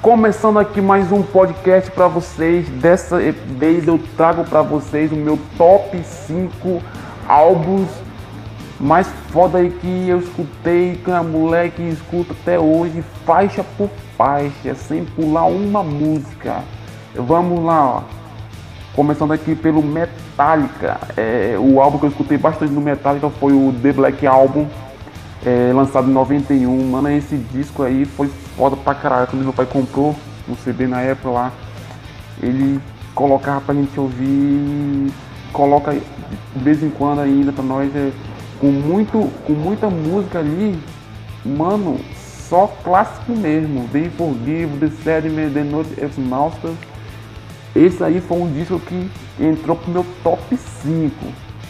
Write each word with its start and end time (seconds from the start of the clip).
Começando 0.00 0.60
aqui 0.60 0.80
mais 0.80 1.10
um 1.10 1.24
podcast 1.24 1.90
para 1.90 2.06
vocês. 2.06 2.68
Dessa 2.68 3.18
vez 3.18 3.88
eu 3.88 3.98
trago 4.16 4.44
para 4.44 4.62
vocês 4.62 5.10
o 5.10 5.16
meu 5.16 5.36
top 5.56 6.00
5 6.04 6.80
álbuns 7.26 7.88
mais 8.78 9.08
foda 9.32 9.58
aí 9.58 9.70
que 9.70 10.08
eu 10.08 10.20
escutei, 10.20 11.00
que 11.04 11.10
a 11.10 11.20
moleque 11.20 11.82
escuta 11.82 12.32
até 12.32 12.60
hoje, 12.60 13.02
faixa 13.26 13.64
por 13.76 13.90
faixa, 14.16 14.72
sem 14.76 15.04
pular 15.04 15.46
uma 15.46 15.82
música. 15.82 16.62
Vamos 17.16 17.64
lá, 17.64 17.96
ó. 17.96 18.02
Começando 18.94 19.32
aqui 19.32 19.56
pelo 19.56 19.82
Metallica. 19.82 20.96
É, 21.16 21.56
o 21.58 21.80
álbum 21.80 21.98
que 21.98 22.06
eu 22.06 22.10
escutei 22.10 22.38
bastante 22.38 22.72
no 22.72 22.80
Metallica 22.80 23.28
foi 23.30 23.52
o 23.52 23.74
The 23.82 23.92
Black 23.92 24.24
Album, 24.28 24.68
é, 25.44 25.72
lançado 25.74 26.08
em 26.08 26.12
91. 26.12 26.88
Mano, 26.88 27.10
esse 27.10 27.36
disco 27.36 27.82
aí 27.82 28.04
foi 28.04 28.30
foda 28.58 28.76
pra 28.76 28.94
caralho. 28.94 29.28
Quando 29.28 29.44
meu 29.44 29.52
pai 29.52 29.64
comprou 29.64 30.16
um 30.48 30.56
CD 30.56 30.88
na 30.88 31.00
época 31.00 31.30
lá, 31.30 31.52
ele 32.42 32.80
colocava 33.14 33.60
pra 33.60 33.74
gente 33.74 33.98
ouvir, 33.98 35.12
coloca 35.52 35.92
de 35.92 36.02
vez 36.62 36.82
em 36.82 36.90
quando 36.90 37.20
ainda 37.20 37.52
pra 37.52 37.62
nós. 37.62 37.94
É, 37.94 38.10
com, 38.60 38.66
muito, 38.66 39.30
com 39.46 39.52
muita 39.52 39.88
música 39.88 40.40
ali, 40.40 40.76
mano, 41.44 42.00
só 42.48 42.66
clássico 42.82 43.32
mesmo. 43.32 43.86
Bem 43.92 44.10
Forgive, 44.10 44.76
The 44.80 44.90
Sediment, 45.04 45.52
The 45.52 45.62
Note 45.62 46.04
of 46.04 46.20
Master. 46.20 46.72
Esse 47.76 48.02
aí 48.02 48.20
foi 48.20 48.38
um 48.38 48.52
disco 48.52 48.80
que 48.80 49.08
entrou 49.38 49.76
pro 49.76 49.92
meu 49.92 50.04
top 50.24 50.56
5, 50.56 51.14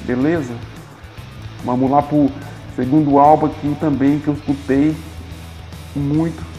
beleza? 0.05 0.55
Vamos 1.63 1.91
lá 1.91 2.01
pro 2.01 2.31
segundo 2.75 3.19
álbum 3.19 3.47
aqui 3.47 3.77
também 3.79 4.19
que 4.19 4.29
eu 4.29 4.35
escutei 4.35 4.97
muito. 5.95 6.58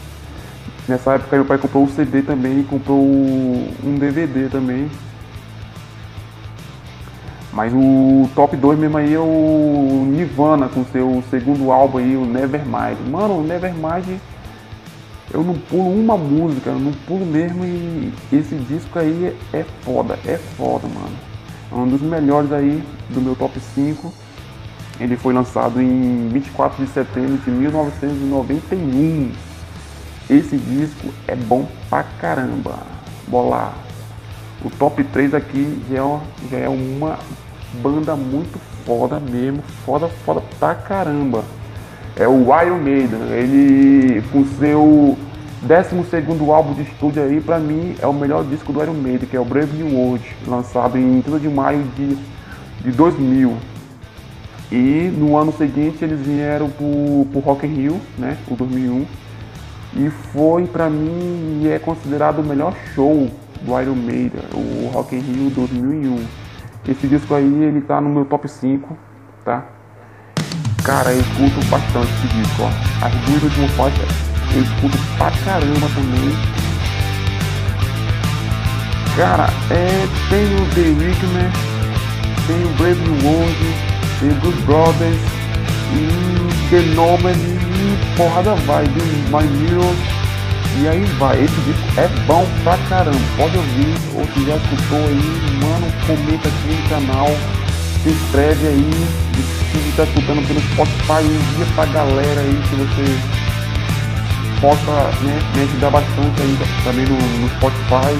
Nessa 0.89 1.13
época 1.13 1.35
meu 1.35 1.45
pai 1.45 1.59
comprou 1.59 1.83
o 1.83 1.89
CD 1.89 2.23
também, 2.23 2.63
comprou 2.63 2.99
um 2.99 3.95
DVD 3.99 4.49
também. 4.49 4.89
Mas 7.53 7.71
o 7.71 8.27
top 8.33 8.57
2 8.57 8.79
mesmo 8.79 8.97
aí 8.97 9.13
é 9.13 9.19
o 9.19 10.07
Nirvana 10.09 10.67
com 10.67 10.83
seu 10.85 11.23
segundo 11.29 11.71
álbum 11.71 11.99
aí, 11.99 12.17
o 12.17 12.25
Nevermind. 12.25 12.97
Mano, 13.07 13.37
o 13.37 13.43
Nevermind 13.43 14.19
eu 15.31 15.43
não 15.43 15.53
pulo 15.53 15.93
uma 15.93 16.17
música, 16.17 16.71
eu 16.71 16.79
não 16.79 16.91
pulo 17.05 17.23
mesmo 17.23 17.63
e 17.63 18.11
esse 18.33 18.55
disco 18.55 18.97
aí 18.97 19.37
é 19.53 19.63
foda, 19.83 20.17
é 20.25 20.37
foda, 20.37 20.87
mano. 20.87 21.15
É 21.71 21.75
um 21.75 21.87
dos 21.87 22.01
melhores 22.01 22.51
aí 22.51 22.83
do 23.11 23.21
meu 23.21 23.35
top 23.35 23.59
5. 23.59 24.11
Ele 24.99 25.15
foi 25.15 25.35
lançado 25.35 25.79
em 25.79 26.29
24 26.29 26.83
de 26.83 26.91
setembro 26.91 27.37
de 27.37 27.51
1991. 27.51 29.48
Esse 30.29 30.57
disco 30.57 31.07
é 31.27 31.35
bom 31.35 31.67
pra 31.89 32.03
caramba. 32.03 32.75
Bola. 33.27 33.73
O 34.63 34.69
top 34.69 35.03
3 35.03 35.33
aqui 35.33 35.81
já 35.89 36.03
é, 36.03 36.19
já 36.51 36.57
é 36.57 36.69
uma 36.69 37.17
banda 37.81 38.15
muito 38.15 38.59
foda 38.85 39.19
mesmo, 39.19 39.63
foda, 39.85 40.07
foda 40.25 40.41
pra 40.59 40.75
caramba. 40.75 41.43
É 42.15 42.27
o 42.27 42.41
Iron 42.61 42.77
Maiden, 42.77 43.21
ele 43.31 44.21
com 44.31 44.45
seu 44.59 45.17
12 45.61 46.51
álbum 46.51 46.73
de 46.73 46.83
estúdio 46.83 47.23
aí, 47.23 47.39
pra 47.39 47.57
mim 47.57 47.95
é 47.99 48.05
o 48.05 48.13
melhor 48.13 48.43
disco 48.43 48.73
do 48.73 48.81
Iron 48.83 48.93
Maiden, 48.93 49.27
que 49.27 49.35
é 49.35 49.39
o 49.39 49.45
Brave 49.45 49.75
New 49.75 49.95
World, 49.97 50.23
lançado 50.45 50.97
em 50.97 51.21
30 51.21 51.39
de 51.39 51.47
maio 51.47 51.83
de, 51.95 52.17
de 52.81 52.91
2000. 52.91 53.55
E 54.71 55.11
no 55.17 55.37
ano 55.37 55.53
seguinte 55.57 56.03
eles 56.03 56.19
vieram 56.19 56.69
pro, 56.69 57.25
pro 57.31 57.39
Rock 57.39 57.65
in 57.65 57.73
Rio, 57.73 58.01
né, 58.17 58.37
o 58.47 58.55
2001. 58.55 59.05
E 59.93 60.09
foi 60.09 60.65
pra 60.67 60.89
mim 60.89 61.67
é 61.67 61.79
considerado 61.79 62.39
o 62.39 62.43
melhor 62.43 62.75
show 62.93 63.29
do 63.61 63.81
Iron 63.81 63.95
Maiden, 63.95 64.41
o 64.53 64.89
Rock 64.93 65.15
in 65.15 65.19
Rio 65.19 65.49
2001. 65.49 66.25
Esse 66.87 67.07
disco 67.07 67.33
aí, 67.35 67.63
ele 67.63 67.81
tá 67.81 67.99
no 67.99 68.09
meu 68.09 68.25
top 68.25 68.47
5, 68.47 68.97
tá? 69.43 69.65
Cara, 70.83 71.11
eu 71.11 71.19
escuto 71.19 71.65
bastante 71.69 72.11
esse 72.13 72.27
disco, 72.27 72.63
ó. 72.63 73.05
As 73.05 73.13
duas 73.25 73.43
últimas 73.43 73.71
faixas 73.71 74.29
eu 74.55 74.63
escuto 74.63 74.97
pra 75.17 75.31
caramba 75.45 75.87
também. 75.93 76.31
Cara, 79.15 79.47
é, 79.69 80.07
tem 80.29 80.55
o 80.55 80.65
The 80.73 80.81
Weeknd, 80.81 81.51
tem 82.47 82.63
o 82.63 82.69
Brave 82.77 83.01
New 83.01 83.31
World, 83.31 83.57
tem 84.19 84.29
o 84.29 84.35
Good 84.35 84.61
Brothers 84.63 85.21
e 85.93 86.69
The 86.69 86.81
Nomad 86.95 87.35
e 87.35 87.68
porrada 88.15 88.55
vai, 88.55 88.85
do 88.85 89.03
My 89.29 89.43
Heroes 89.67 90.19
e 90.77 90.87
aí 90.87 91.03
vai, 91.17 91.43
esse 91.43 91.61
disco 91.61 91.99
é 91.99 92.07
bom 92.25 92.47
pra 92.63 92.77
caramba. 92.89 93.19
Pode 93.35 93.57
ouvir, 93.57 93.95
ou 94.15 94.25
se 94.27 94.45
já 94.45 94.55
escutou 94.55 94.99
aí, 94.99 95.59
mano, 95.61 95.91
comenta 96.07 96.47
aqui 96.47 96.67
no 96.67 96.89
canal, 96.89 97.27
se 98.01 98.09
inscreve 98.09 98.67
aí, 98.67 98.89
se 99.71 99.89
está 99.89 100.03
escutando 100.03 100.47
pelo 100.47 100.61
Spotify, 100.61 101.25
envia 101.25 101.65
pra 101.75 101.85
galera 101.85 102.41
aí 102.41 102.61
que 102.69 102.75
você 102.75 103.39
possa 104.61 104.91
né, 105.21 105.39
me 105.55 105.63
ajudar 105.63 105.89
bastante 105.89 106.41
aí 106.41 106.57
também 106.83 107.05
no, 107.05 107.17
no 107.17 107.49
Spotify, 107.57 108.15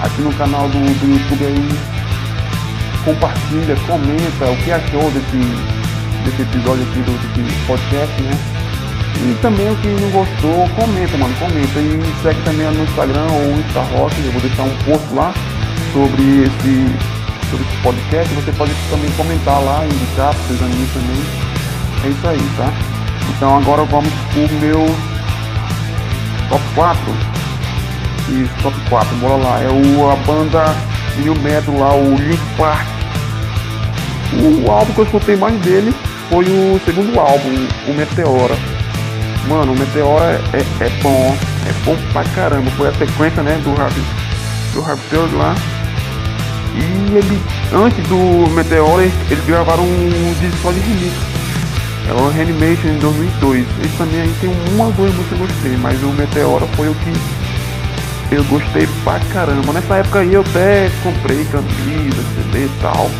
aqui 0.00 0.22
no 0.22 0.32
canal 0.34 0.68
do, 0.68 0.78
do 0.78 1.12
YouTube 1.12 1.46
aí. 1.46 1.68
Compartilha, 3.04 3.76
comenta 3.86 4.50
o 4.50 4.56
que 4.62 4.70
achou 4.70 5.10
desse, 5.10 5.38
desse 6.24 6.42
episódio 6.42 6.84
aqui 6.84 7.00
do, 7.00 7.42
desse 7.42 7.66
podcast, 7.66 8.22
né? 8.22 8.57
E 9.20 9.36
também 9.42 9.68
o 9.68 9.76
que 9.76 9.88
não 9.88 10.10
gostou, 10.10 10.68
comenta, 10.76 11.16
mano, 11.16 11.34
comenta. 11.40 11.80
E 11.80 12.00
segue 12.22 12.40
também 12.42 12.66
no 12.66 12.84
Instagram 12.84 13.26
ou 13.26 13.58
Instarock, 13.58 14.14
eu 14.24 14.32
vou 14.32 14.40
deixar 14.40 14.62
um 14.62 14.76
post 14.84 15.12
lá 15.12 15.34
sobre 15.92 16.44
esse, 16.44 17.50
sobre 17.50 17.66
esse 17.66 17.82
podcast. 17.82 18.34
Você 18.34 18.52
pode 18.52 18.72
também 18.90 19.10
comentar 19.16 19.60
lá, 19.60 19.84
indicar 19.84 20.32
para 20.34 20.44
seus 20.44 20.62
amigos 20.62 20.92
também. 20.92 21.48
É 22.04 22.08
isso 22.08 22.28
aí, 22.28 22.50
tá? 22.56 22.72
Então 23.30 23.56
agora 23.56 23.84
vamos 23.84 24.12
pro 24.32 24.48
meu 24.60 24.86
top 26.48 26.62
4. 26.76 26.98
Isso, 28.28 28.52
top 28.62 28.76
4, 28.88 29.16
bora 29.16 29.36
lá. 29.36 29.60
É 29.60 29.68
o, 29.68 30.10
a 30.10 30.16
banda 30.16 30.64
New 31.18 31.34
Metal 31.40 31.76
lá, 31.76 31.94
o 31.94 32.14
Link 32.14 32.40
Park. 32.56 32.86
O 34.32 34.70
álbum 34.70 34.92
que 34.92 35.00
eu 35.00 35.04
escutei 35.04 35.36
mais 35.36 35.60
dele 35.62 35.92
foi 36.30 36.44
o 36.44 36.80
segundo 36.84 37.18
álbum, 37.18 37.66
o 37.88 37.94
Meteora. 37.94 38.77
Mano, 39.48 39.72
o 39.72 39.78
Meteor 39.78 40.20
é, 40.22 40.40
é, 40.52 40.84
é, 40.84 40.90
bom, 41.02 41.36
é 41.66 41.72
bom 41.84 41.96
pra 42.12 42.22
caramba. 42.24 42.70
Foi 42.72 42.88
a 42.88 42.92
sequência, 42.92 43.42
né, 43.42 43.58
do 43.64 43.74
Rap, 43.74 43.94
do 44.74 44.82
Raptor 44.82 45.28
lá. 45.34 45.54
E 46.74 47.16
ele, 47.16 47.42
antes 47.72 48.06
do 48.08 48.50
Meteor, 48.50 49.00
eles 49.00 49.44
gravaram 49.46 49.84
um 49.84 50.34
disco 50.38 50.58
só 50.62 50.70
de 50.70 50.80
remix. 50.80 51.14
É 52.08 52.12
o 52.12 52.28
Reanimation 52.28 52.88
em 52.88 52.98
2002. 52.98 53.66
Esse 53.84 53.96
também 53.96 54.20
aí 54.20 54.34
tem 54.40 54.50
uma 54.74 54.90
duas 54.92 55.14
músicas 55.14 55.26
que 55.28 55.34
eu 55.34 55.46
gostei, 55.46 55.76
mas 55.78 56.02
o 56.02 56.08
Meteora 56.08 56.66
foi 56.76 56.88
o 56.88 56.94
que 56.94 58.34
eu 58.34 58.44
gostei 58.44 58.86
pra 59.04 59.18
caramba. 59.32 59.72
Nessa 59.72 59.96
época 59.96 60.20
aí 60.20 60.34
eu 60.34 60.42
até 60.42 60.90
comprei 61.02 61.44
camisa, 61.46 62.22
CD 62.34 62.66
e 62.66 62.70
tal. 62.82 63.10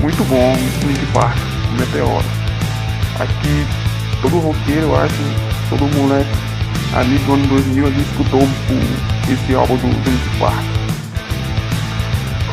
Muito 0.00 0.24
bom, 0.24 0.56
Link 0.86 1.06
Park, 1.12 1.36
Meteora. 1.78 2.24
Que 3.42 3.66
todo 4.22 4.38
roqueiro, 4.38 4.88
eu 4.88 4.96
acho, 4.96 5.14
todo 5.78 5.92
moleque 5.96 6.30
ali 6.94 7.18
do 7.18 7.34
ano 7.34 7.46
2000 7.48 7.86
ali 7.86 8.00
escutou 8.02 8.42
o, 8.42 9.32
esse 9.32 9.54
álbum 9.54 9.76
do 9.76 9.86
Linkin 9.88 10.38
Park. 10.38 10.64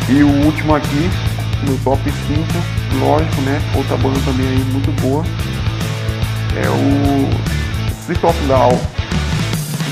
E 0.09 0.23
o 0.23 0.45
último 0.45 0.75
aqui, 0.75 1.09
no 1.67 1.77
top 1.79 2.01
5, 2.03 2.99
lógico, 2.99 3.41
né? 3.41 3.61
Outra 3.75 3.95
banda 3.97 4.19
também 4.25 4.47
aí 4.47 4.63
muito 4.71 4.91
boa. 5.01 5.23
É 6.55 6.67
o 6.69 7.93
System 8.05 8.29
of 8.29 8.47
Down. 8.47 8.79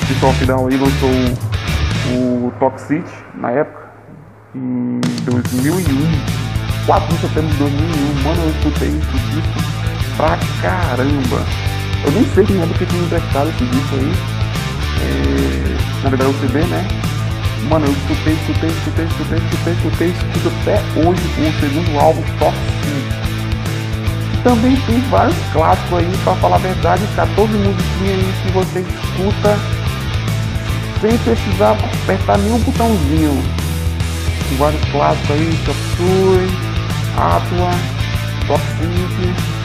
System 0.07 0.29
of 0.29 0.45
Down 0.45 0.67
aí 0.67 0.77
lançou 0.77 1.09
o, 2.11 2.47
o 2.47 2.53
Toxic 2.59 3.03
na 3.35 3.51
época, 3.51 3.91
em 4.55 4.99
2001. 5.25 6.49
4 6.85 7.07
de 7.13 7.21
setembro 7.21 7.51
de 7.51 7.57
2001, 7.57 8.23
mano, 8.23 8.41
eu 8.41 8.49
escutei 8.49 8.87
esse 8.87 9.19
disco 9.29 9.59
pra 10.17 10.39
caramba. 10.61 11.45
Eu 12.05 12.11
nem 12.11 12.25
sei 12.33 12.45
quem 12.45 12.61
é 12.61 12.65
do 12.65 12.73
que 12.73 12.85
tinha 12.85 13.03
emprestado 13.03 13.49
esse 13.49 13.65
disco 13.65 13.95
aí. 13.95 14.13
É, 15.01 16.03
na 16.03 16.09
verdade, 16.09 16.31
o 16.31 16.39
CD, 16.39 16.63
né? 16.65 16.87
Mano, 17.69 17.85
eu 17.85 17.91
escutei, 17.91 18.33
escutei, 18.33 18.69
escutei, 18.69 19.05
escutei, 19.05 19.37
escutei, 19.37 19.73
escutei, 19.73 20.07
escuto 20.09 20.51
até 20.61 20.81
hoje 20.99 21.21
o 21.21 21.59
segundo 21.59 21.99
álbum, 21.99 22.23
Top 22.39 22.55
5. 22.83 24.43
Também 24.43 24.75
tem 24.87 24.99
vários 25.09 25.35
clássicos 25.51 25.99
aí, 25.99 26.17
pra 26.23 26.35
falar 26.35 26.55
a 26.55 26.59
verdade, 26.59 27.03
14 27.15 27.53
musiquinhas 27.53 28.19
aí 28.19 28.33
que 28.41 28.51
você 28.53 28.79
escuta 28.79 29.59
sem 31.01 31.17
precisar 31.19 31.71
apertar 32.03 32.37
nenhum 32.37 32.59
botãozinho. 32.59 33.43
Tem 34.47 34.57
vários 34.57 34.83
clássicos 34.85 35.31
aí, 35.31 35.59
Top 35.65 35.77
Suey, 35.97 36.49
Atua, 37.17 37.71
Top 38.47 38.61
5 38.81 39.58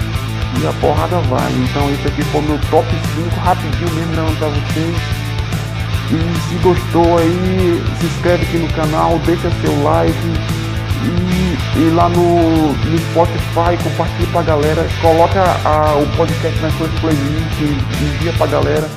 e 0.60 0.66
a 0.66 0.72
porrada 0.80 1.18
vai. 1.20 1.52
Então 1.52 1.90
esse 1.90 2.06
aqui 2.08 2.22
foi 2.24 2.42
meu 2.42 2.58
top 2.70 2.86
5 3.14 3.40
rapidinho 3.40 3.90
mesmo 3.94 4.36
pra 4.36 4.48
vocês. 4.48 4.96
E 6.10 6.48
se 6.48 6.54
gostou 6.62 7.18
aí, 7.18 7.82
se 7.98 8.06
inscreve 8.06 8.44
aqui 8.44 8.58
no 8.58 8.68
canal, 8.74 9.18
deixa 9.20 9.50
seu 9.62 9.82
like 9.82 10.14
e, 11.04 11.78
e 11.78 11.90
lá 11.90 12.08
no, 12.08 12.72
no 12.72 12.98
Spotify, 12.98 13.82
compartilha 13.82 14.28
pra 14.32 14.42
galera, 14.42 14.86
coloca 15.00 15.42
a, 15.64 15.94
o 15.96 16.06
podcast 16.16 16.58
nas 16.60 16.74
suas 16.76 16.90
playlists, 17.00 17.60
envia 18.00 18.32
pra 18.34 18.46
galera 18.46 18.88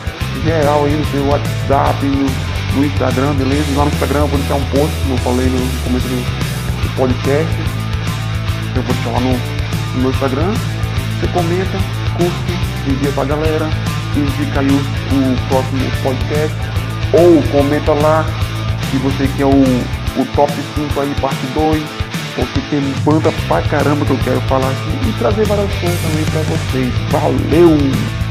geral 0.44 0.86
aí 0.86 0.96
no 0.96 1.06
seu 1.08 1.28
WhatsApp, 1.28 2.06
no, 2.06 2.78
no 2.78 2.86
Instagram, 2.86 3.34
beleza? 3.34 3.66
Lá 3.76 3.86
no 3.86 3.92
Instagram 3.92 4.20
eu 4.20 4.28
vou 4.28 4.40
deixar 4.40 4.56
um 4.56 4.66
post, 4.66 4.96
como 5.02 5.14
eu 5.14 5.18
falei 5.18 5.48
no 5.48 5.84
começo 5.84 6.08
do, 6.08 6.84
do 6.84 6.96
podcast. 6.96 7.54
Eu 8.76 8.84
vou 8.84 8.94
deixar 8.94 9.10
lá 9.12 9.20
no, 9.20 9.32
no 9.32 10.02
meu 10.02 10.12
Instagram. 10.12 10.54
Você 11.20 11.28
comenta, 11.28 11.78
curte, 12.18 12.90
envia 12.90 13.12
pra 13.12 13.26
galera, 13.26 13.70
indica 14.16 14.60
aí 14.60 14.70
o, 14.70 14.76
o 14.76 15.48
próximo 15.50 15.92
podcast. 16.04 16.56
Ou 17.14 17.42
comenta 17.52 17.94
lá 17.94 18.26
se 18.92 18.98
você 18.98 19.28
quer 19.36 19.46
o, 19.46 19.50
o 19.50 20.26
top 20.36 20.54
5 20.76 21.00
aí, 21.00 21.16
parte 21.20 21.46
2. 21.56 21.84
Porque 22.36 22.62
tem 22.70 22.82
banda 23.04 23.32
pra 23.48 23.64
caramba 23.64 24.06
que 24.06 24.12
eu 24.12 24.20
quero 24.24 24.42
falar 24.42 24.70
aqui 24.70 25.10
e 25.10 25.14
trazer 25.14 25.46
várias 25.46 25.74
coisas 25.74 26.00
também 26.02 26.26
pra 26.26 26.42
vocês. 26.42 26.94
Valeu! 27.10 27.78